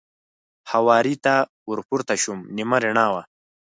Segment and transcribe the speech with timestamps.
[0.71, 1.35] هوارې ته
[1.69, 3.21] ور پورته شوم، نیمه رڼا وه.